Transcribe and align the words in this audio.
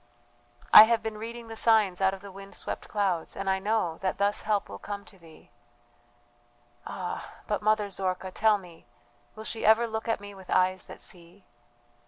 "I 0.73 0.85
have 0.85 1.03
been 1.03 1.19
reading 1.19 1.47
the 1.47 1.55
signs 1.55 2.01
out 2.01 2.11
of 2.15 2.21
the 2.21 2.31
wind 2.31 2.55
swept 2.55 2.87
clouds, 2.87 3.35
and 3.35 3.47
I 3.47 3.59
know 3.59 3.99
that 3.99 4.17
thus 4.17 4.41
help 4.41 4.67
will 4.67 4.79
come 4.79 5.05
to 5.05 5.19
thee." 5.19 5.51
"Ah, 6.87 7.35
but, 7.45 7.61
Mother 7.61 7.91
Zorka, 7.91 8.31
tell 8.31 8.57
me, 8.57 8.87
will 9.35 9.43
she 9.43 9.63
ever 9.63 9.85
look 9.85 10.07
at 10.07 10.19
me 10.19 10.33
with 10.33 10.49
eyes 10.49 10.85
that 10.85 11.01
see?" 11.01 11.45